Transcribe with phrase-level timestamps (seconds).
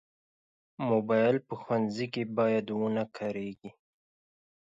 [0.89, 3.69] موبایل په ښوونځي کې باید ونه کارېږي.